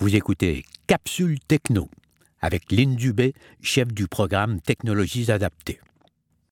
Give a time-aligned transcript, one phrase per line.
[0.00, 1.88] Vous écoutez Capsule Techno
[2.40, 5.80] avec Lynn Dubé, chef du programme Technologies adaptées.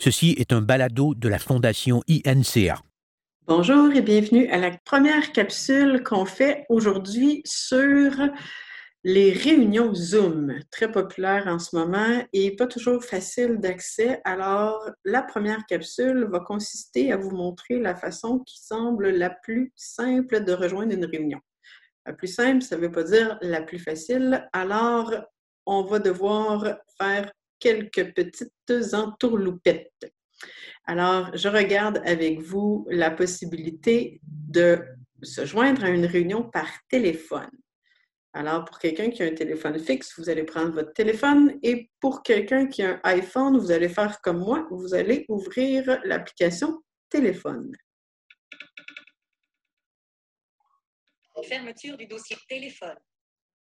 [0.00, 2.82] Ceci est un balado de la Fondation INCA.
[3.46, 8.10] Bonjour et bienvenue à la première capsule qu'on fait aujourd'hui sur
[9.04, 14.20] les réunions Zoom, très populaires en ce moment et pas toujours facile d'accès.
[14.24, 19.72] Alors, la première capsule va consister à vous montrer la façon qui semble la plus
[19.76, 21.38] simple de rejoindre une réunion.
[22.06, 24.48] La plus simple, ça ne veut pas dire la plus facile.
[24.52, 25.12] Alors,
[25.66, 30.12] on va devoir faire quelques petites entourloupettes.
[30.86, 34.84] Alors, je regarde avec vous la possibilité de
[35.20, 37.50] se joindre à une réunion par téléphone.
[38.32, 42.22] Alors, pour quelqu'un qui a un téléphone fixe, vous allez prendre votre téléphone et pour
[42.22, 47.72] quelqu'un qui a un iPhone, vous allez faire comme moi, vous allez ouvrir l'application téléphone.
[51.42, 52.96] Fermeture du dossier téléphone.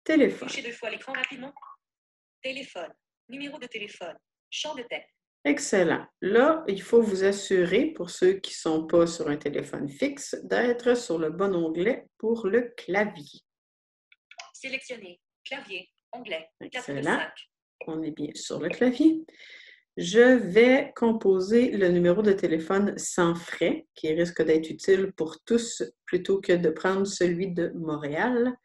[0.03, 0.47] Téléphone.
[0.47, 1.53] Touchez deux fois l'écran rapidement.
[2.41, 2.93] Téléphone.
[3.29, 4.17] Numéro de téléphone.
[4.49, 5.07] Champ de tête.
[5.45, 6.05] Excellent.
[6.21, 10.35] Là, il faut vous assurer, pour ceux qui ne sont pas sur un téléphone fixe,
[10.43, 13.41] d'être sur le bon onglet pour le clavier.
[14.53, 15.19] Sélectionner.
[15.43, 15.89] Clavier.
[16.13, 16.49] Onglet.
[16.59, 17.19] 4 de Excellent.
[17.19, 17.31] 5.
[17.87, 19.25] On est bien sur le clavier.
[19.95, 25.83] Je vais composer le numéro de téléphone sans frais, qui risque d'être utile pour tous
[26.05, 28.57] plutôt que de prendre celui de Montréal.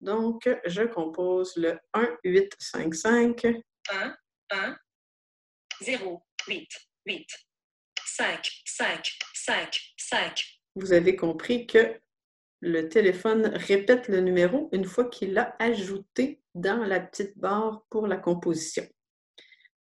[0.00, 1.78] Donc, je compose le
[2.24, 3.44] 1855
[3.90, 4.16] 1,
[4.50, 4.76] 1,
[5.82, 6.68] 0, 8,
[7.06, 7.26] 8,
[8.06, 10.44] 5, 5, 5, 5.
[10.76, 12.00] Vous avez compris que
[12.60, 18.06] le téléphone répète le numéro une fois qu'il l'a ajouté dans la petite barre pour
[18.06, 18.86] la composition.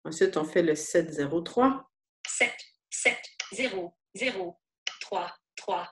[0.04, 1.90] Ensuite, on fait le 703
[2.28, 2.52] 7,
[2.90, 3.18] 7,
[3.54, 4.60] 0, 0,
[5.02, 5.90] 3, 3,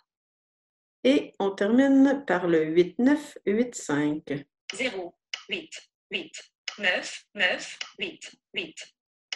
[1.04, 4.46] et on termine par le 8985.
[4.74, 5.16] 0,
[5.48, 5.72] 8,
[6.12, 6.34] 8,
[6.80, 8.76] 9, 9, 8, 8,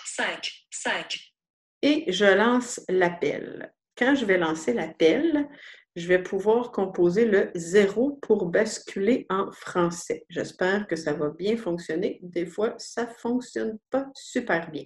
[0.04, 1.34] 5, 5.
[1.82, 3.74] Et je lance l'appel.
[3.98, 5.48] Quand je vais lancer l'appel,
[5.96, 10.26] je vais pouvoir composer le 0 pour basculer en français.
[10.30, 12.20] J'espère que ça va bien fonctionner.
[12.22, 14.86] Des fois, ça ne fonctionne pas super bien.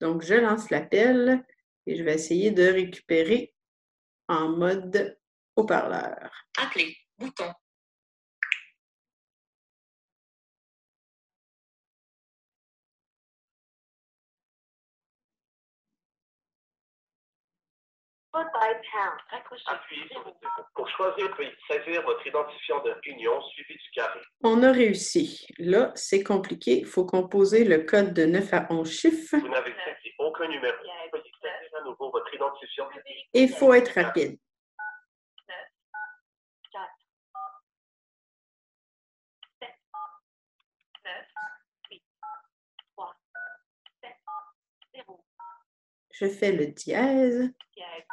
[0.00, 1.42] Donc, je lance l'appel
[1.86, 3.54] et je vais essayer de récupérer
[4.28, 5.16] en mode
[5.56, 6.30] haut-parleur.
[6.58, 6.94] Appeler.
[7.18, 7.50] Bouton.
[19.66, 20.32] Appuyez sur le.
[20.74, 24.20] Pour choisir, veuillez saisir votre identifiant de réunion suivi du carré.
[24.42, 25.46] On a réussi.
[25.58, 26.78] Là, c'est compliqué.
[26.80, 30.74] Il faut composer le code de 9 à 11 chiffres Vous n'avez saisi aucun numéro.
[31.12, 32.88] Veuillez saisir à nouveau votre identifiant.
[33.34, 34.38] et il faut être rapide.
[36.72, 36.82] 4,
[39.60, 39.68] 7,
[41.04, 41.12] 9,
[41.90, 42.02] 8,
[42.96, 43.14] 3,
[44.02, 44.10] 7,
[44.94, 45.24] 0,
[46.12, 47.52] Je fais le dièse.
[47.74, 48.04] dièse.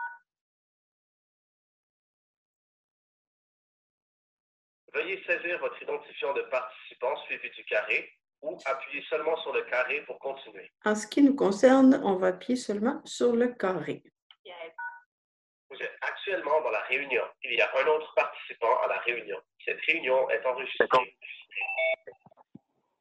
[4.94, 8.12] Veuillez saisir votre identifiant de participant suivi du carré
[8.42, 10.72] ou appuyez seulement sur le carré pour continuer.
[10.86, 14.04] En ce qui nous concerne, on va appuyer seulement sur le carré.
[15.70, 17.24] Vous êtes actuellement dans la réunion.
[17.42, 19.38] Il y a un autre participant à la réunion.
[19.66, 20.88] Cette réunion est enregistrée.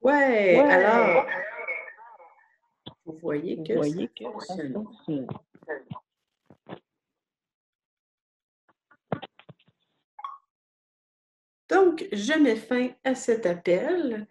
[0.01, 1.27] Ouais, alors,
[3.05, 4.87] vous voyez que ça fonctionne.
[11.73, 14.27] Donc, je mets fin à cet appel.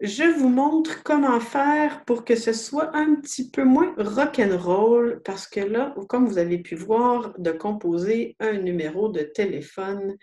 [0.00, 5.46] Je vous montre comment faire pour que ce soit un petit peu moins rock'n'roll parce
[5.46, 10.16] que là, comme vous avez pu voir, de composer un numéro de téléphone,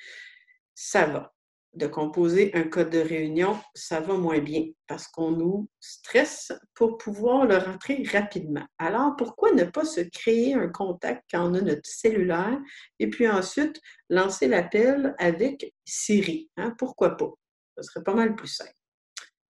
[0.75, 1.34] ça va.
[1.73, 6.97] De composer un code de réunion, ça va moins bien parce qu'on nous stresse pour
[6.97, 8.67] pouvoir le rentrer rapidement.
[8.77, 12.59] Alors, pourquoi ne pas se créer un contact quand on a notre cellulaire
[12.99, 13.79] et puis ensuite
[14.09, 16.51] lancer l'appel avec Siri?
[16.57, 16.75] hein?
[16.77, 17.29] Pourquoi pas?
[17.77, 18.73] Ce serait pas mal plus simple.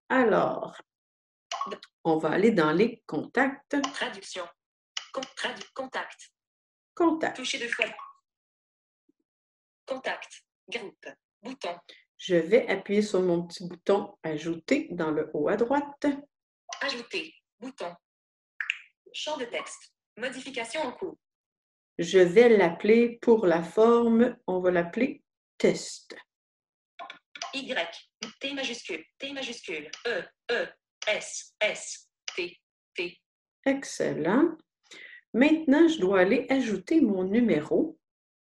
[0.08, 0.80] Alors,
[2.04, 3.82] on va aller dans les contacts.
[3.94, 4.46] Traduction.
[5.12, 6.30] Con- tradu- contact.
[6.94, 7.38] Contacts.
[7.38, 7.86] Touchez deux fois.
[9.88, 10.44] Contact.
[10.70, 11.08] Groupe.
[11.42, 11.76] Bouton.
[12.22, 16.06] Je vais appuyer sur mon petit bouton Ajouter dans le haut à droite.
[16.82, 17.34] Ajouter.
[17.60, 17.96] Bouton.
[19.12, 19.92] Champ de texte.
[20.18, 21.18] Modification en cours.
[21.98, 25.24] Je vais l'appeler pour la forme, on va l'appeler
[25.58, 26.16] test.
[27.56, 27.76] Y.
[28.40, 29.04] T majuscule.
[29.18, 29.90] T majuscule.
[30.06, 30.22] E.
[30.52, 30.68] E.
[31.08, 31.56] S.
[31.60, 32.08] S.
[32.36, 32.62] T.
[32.94, 33.20] T.
[33.66, 34.60] Excellent.
[35.34, 37.98] Maintenant, je dois aller ajouter mon numéro.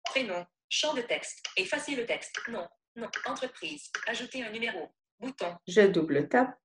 [0.05, 0.45] Prénom.
[0.69, 1.45] Champ de texte.
[1.57, 2.39] Effacer le texte.
[2.47, 2.65] Non.
[2.95, 3.09] Non.
[3.25, 3.91] Entreprise.
[4.07, 4.89] Ajouter un numéro.
[5.19, 5.55] Bouton.
[5.67, 6.55] Je double tape.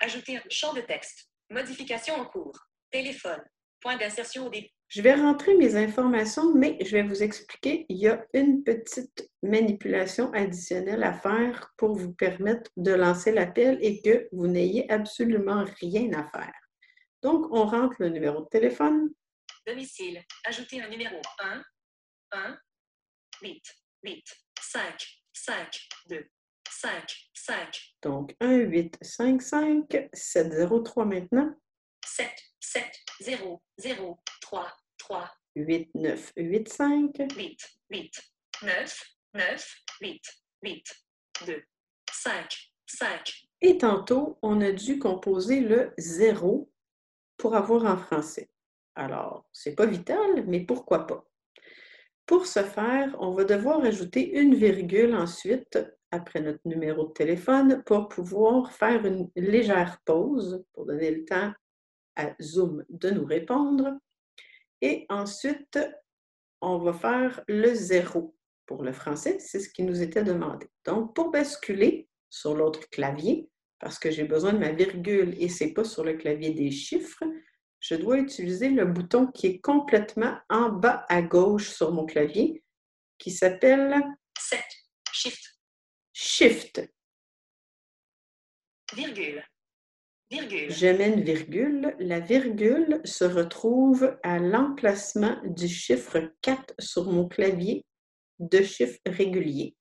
[0.00, 1.30] Ajouter un champ de texte.
[1.50, 2.58] Modification en cours.
[2.90, 3.42] Téléphone.
[3.80, 4.68] Point d'insertion au début.
[4.88, 9.28] Je vais rentrer mes informations, mais je vais vous expliquer, il y a une petite
[9.42, 15.64] manipulation additionnelle à faire pour vous permettre de lancer l'appel et que vous n'ayez absolument
[15.80, 16.54] rien à faire.
[17.22, 19.10] Donc, on rentre le numéro de téléphone,
[19.66, 20.22] Domicile.
[20.44, 21.64] Ajouter un numéro 1,
[22.32, 22.58] 1,
[23.42, 23.64] 8,
[24.02, 24.24] 8,
[24.60, 26.26] 5, 5, 2,
[26.70, 31.54] 5, 5, donc 1 8 5 5 7 0 3 maintenant,
[32.06, 32.84] 7, 7,
[33.20, 38.22] 0, 0, 3, 3, 8 9 8 5 8, 8,
[38.62, 40.22] 9, 9, 8,
[40.62, 40.84] 8,
[41.46, 41.62] 2,
[42.10, 46.70] 5, 5, et tantôt, on a dû composer le 0
[47.38, 48.50] pour avoir en français.
[48.94, 51.24] Alors, c'est pas vital, mais pourquoi pas?
[52.26, 55.78] Pour ce faire, on va devoir ajouter une virgule ensuite
[56.10, 61.52] après notre numéro de téléphone pour pouvoir faire une légère pause pour donner le temps
[62.16, 63.98] à Zoom de nous répondre.
[64.80, 65.78] Et ensuite,
[66.60, 68.34] on va faire le zéro
[68.66, 70.66] pour le français, c'est ce qui nous était demandé.
[70.86, 75.74] Donc, pour basculer sur l'autre clavier, parce que j'ai besoin de ma virgule et c'est
[75.74, 77.22] pas sur le clavier des chiffres,
[77.84, 82.64] je dois utiliser le bouton qui est complètement en bas à gauche sur mon clavier,
[83.18, 84.02] qui s'appelle
[84.38, 84.58] 7,
[85.12, 85.60] Shift,
[86.14, 86.90] Shift.
[88.94, 89.44] virgule,
[90.30, 91.94] virgule, Je mets une virgule.
[91.98, 97.84] La virgule se retrouve à l'emplacement du chiffre 4 sur mon clavier
[98.38, 99.76] de chiffre régulier.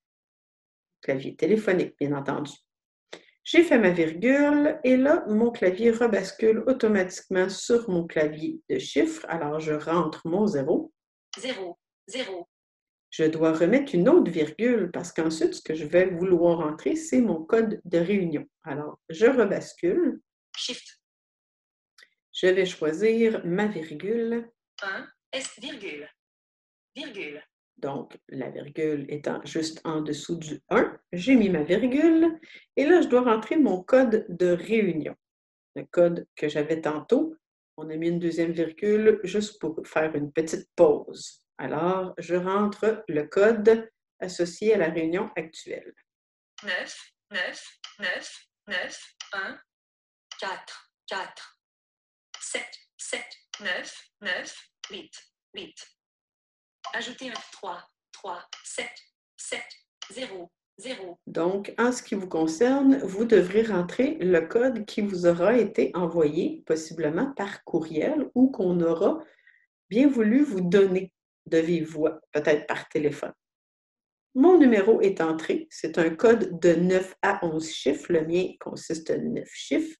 [1.02, 2.52] Clavier téléphonique, bien entendu.
[3.44, 9.26] J'ai fait ma virgule et là, mon clavier rebascule automatiquement sur mon clavier de chiffres.
[9.28, 10.94] Alors, je rentre mon zéro.
[11.38, 12.48] 0, 0,
[13.10, 17.20] Je dois remettre une autre virgule parce qu'ensuite, ce que je vais vouloir entrer, c'est
[17.20, 18.46] mon code de réunion.
[18.64, 20.22] Alors, je rebascule.
[20.56, 21.02] Shift,
[22.32, 24.50] Je vais choisir ma virgule.
[24.82, 26.08] 1, S, virgule,
[26.96, 27.44] virgule,
[27.78, 32.40] Donc, la virgule étant juste en dessous du 1, j'ai mis ma virgule
[32.76, 35.16] et là, je dois rentrer mon code de réunion.
[35.76, 37.36] Le code que j'avais tantôt,
[37.78, 41.44] on a mis une deuxième virgule juste pour faire une petite pause.
[41.58, 43.90] Alors, je rentre le code
[44.20, 45.94] associé à la réunion actuelle.
[46.64, 49.60] 9, 9, 9, 9, 1,
[50.40, 51.60] 4, 4,
[52.40, 52.64] 7,
[52.98, 53.22] 7,
[53.62, 55.12] 9, 9, 8,
[55.56, 55.94] 8.
[56.94, 57.82] Ajouter un 3,
[58.12, 58.86] 3, 7,
[59.38, 59.62] 7,
[60.12, 65.26] 0, 0, Donc, en ce qui vous concerne, vous devrez rentrer le code qui vous
[65.26, 69.20] aura été envoyé, possiblement par courriel ou qu'on aura
[69.90, 71.14] bien voulu vous donner
[71.46, 73.34] de vive voix, peut-être par téléphone.
[74.36, 75.68] Mon numéro est entré.
[75.70, 78.12] C'est un code de 9 à 11 chiffres.
[78.12, 79.98] Le mien consiste de 9 chiffres.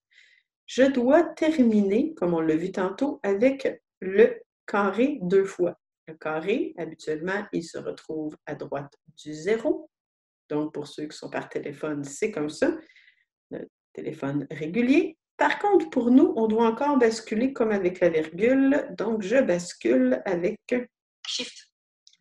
[0.66, 5.78] Je dois terminer, comme on l'a vu tantôt, avec le carré deux fois.
[6.06, 9.90] Le carré, habituellement, il se retrouve à droite du zéro.
[10.48, 12.76] Donc, pour ceux qui sont par téléphone, c'est comme ça.
[13.50, 15.16] Le téléphone régulier.
[15.36, 18.86] Par contre, pour nous, on doit encore basculer comme avec la virgule.
[18.96, 20.60] Donc, je bascule avec
[21.26, 21.72] Shift,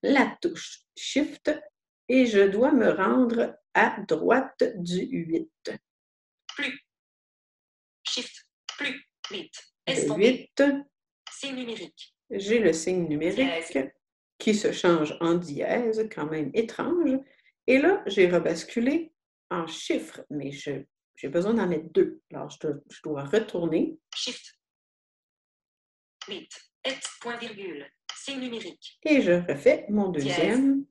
[0.01, 1.51] la touche Shift
[2.07, 5.49] et je dois me rendre à droite du 8.
[6.47, 6.79] plus,
[8.07, 8.47] Shift,
[8.77, 9.51] plus, 8,
[9.87, 10.63] Le estompé, 8,
[11.31, 13.77] signe numérique, j'ai le signe numérique
[14.37, 17.17] qui se change en dièse, quand même étrange.
[17.67, 19.13] Et là, j'ai rebasculé
[19.49, 20.87] en chiffres, mais j'ai
[21.29, 22.21] besoin d'en mettre deux.
[22.33, 23.97] Alors, je dois, je dois retourner.
[24.15, 24.57] Shift,
[26.27, 26.49] 8,
[26.85, 27.85] et, point virgule,
[28.15, 30.85] signe numérique, Et je refais mon deuxième.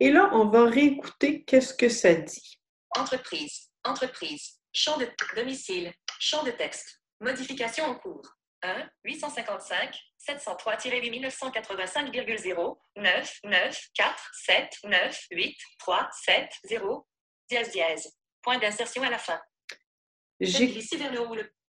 [0.00, 2.60] Et là, on va réécouter qu'est-ce que ça dit.
[2.96, 8.28] entreprise, entreprise, champ de domicile, champ de texte, modification en cours,
[8.62, 17.06] 1, 855, 703-8 1985,0, 9, 9, 4, 7, 9, 8, 3, 7, 0,
[17.48, 19.40] dièse dièse, point d'insertion à la fin.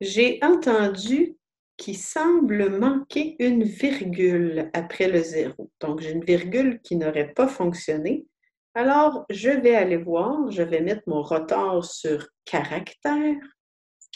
[0.01, 1.37] J'ai entendu
[1.77, 5.71] qu'il semble manquer une virgule après le zéro.
[5.81, 8.27] Donc, j'ai une virgule qui n'aurait pas fonctionné.
[8.75, 13.37] Alors, je vais aller voir, je vais mettre mon rotor sur caractère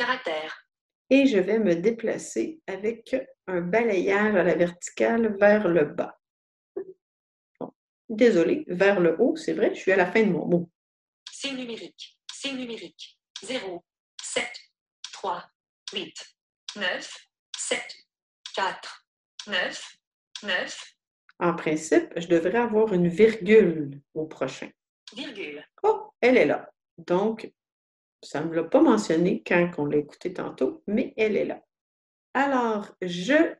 [0.00, 0.66] caractère,
[1.10, 3.14] et je vais me déplacer avec
[3.46, 6.18] un balayage à la verticale vers le bas.
[7.58, 7.72] Bon,
[8.08, 10.70] désolé, vers le haut, c'est vrai, je suis à la fin de mon mot.
[11.30, 13.84] signe numérique, signe numérique, 0,
[14.22, 14.46] 7,
[15.12, 15.44] 3,
[15.92, 16.36] 8,
[16.76, 17.96] 9, 7,
[18.54, 19.06] 4,
[19.48, 19.96] 9,
[20.44, 20.94] 9,
[21.40, 24.70] En principe, je devrais avoir une virgule au prochain.
[25.14, 26.70] virgule, Oh, elle est là.
[26.98, 27.50] Donc,
[28.22, 31.62] Ça ne me l'a pas mentionné quand on l'a écouté tantôt, mais elle est là.
[32.34, 33.54] Alors, je,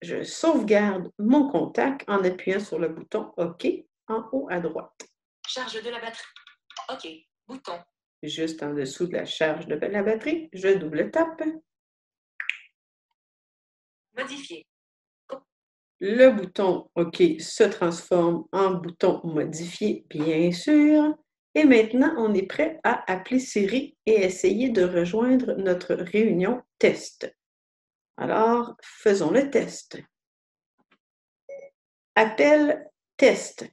[0.00, 3.66] je sauvegarde mon contact en appuyant sur le bouton OK
[4.08, 5.08] en haut à droite.
[5.46, 6.24] Charge de la batterie.
[6.90, 7.08] OK.
[7.46, 7.78] Bouton.
[8.22, 11.42] Juste en dessous de la charge de la batterie, je double tape.
[14.16, 14.66] Modifier.
[16.00, 21.14] Le bouton OK se transforme en bouton modifier, bien sûr.
[21.56, 27.32] Et maintenant, on est prêt à appeler Siri et essayer de rejoindre notre réunion test.
[28.16, 29.98] Alors, faisons le test.
[32.16, 33.66] Appel test.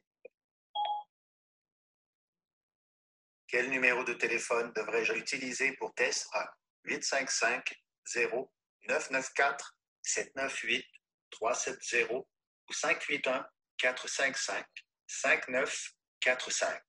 [3.47, 6.27] Quel numéro de téléphone devrais-je utiliser pour test?
[6.33, 6.53] A
[6.85, 7.73] 855
[8.07, 8.51] 0
[8.87, 10.85] 994 798
[11.31, 13.45] 370 ou 581
[13.77, 14.65] 455
[15.07, 16.81] 5945.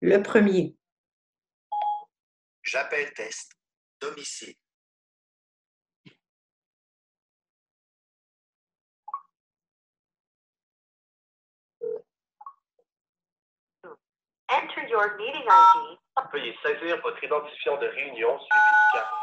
[0.00, 0.76] Le premier.
[2.62, 3.52] J'appelle test
[4.00, 4.54] domicile.
[14.50, 15.98] Enter your meeting ID.
[16.32, 19.14] Veuillez saisir votre identifiant de réunion suivi du carré.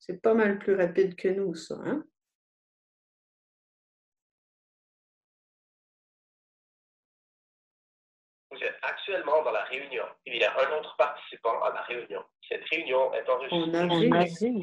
[0.00, 2.04] C'est pas mal plus rapide que nous, ça, hein?
[9.08, 10.04] Actuellement dans la réunion.
[10.26, 12.22] Il y a un autre participant à la réunion.
[12.48, 14.54] Cette réunion est enregistrée.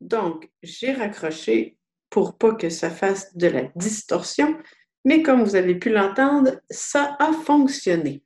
[0.00, 1.76] Donc, j'ai raccroché
[2.08, 4.58] pour pas que ça fasse de la distorsion,
[5.04, 8.22] mais comme vous avez pu l'entendre, ça a fonctionné.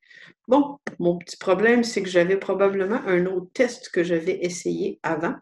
[0.46, 5.34] Bon, mon petit problème, c'est que j'avais probablement un autre test que j'avais essayé avant.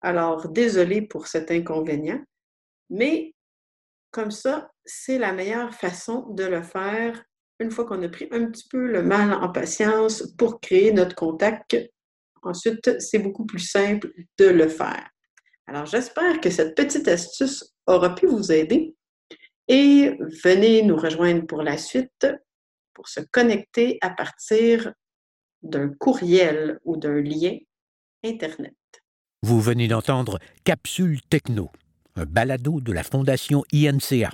[0.00, 2.22] Alors, désolé pour cet inconvénient,
[2.88, 3.34] mais
[4.10, 7.22] comme ça, c'est la meilleure façon de le faire
[7.60, 11.14] une fois qu'on a pris un petit peu le mal en patience pour créer notre
[11.14, 11.76] contact.
[12.42, 15.08] Ensuite, c'est beaucoup plus simple de le faire.
[15.66, 18.96] Alors, j'espère que cette petite astuce aura pu vous aider
[19.68, 22.26] et venez nous rejoindre pour la suite
[22.94, 24.92] pour se connecter à partir
[25.62, 27.56] d'un courriel ou d'un lien
[28.24, 28.74] Internet.
[29.42, 31.70] Vous venez d'entendre Capsule Techno,
[32.28, 34.32] balado de la Fondation INCA.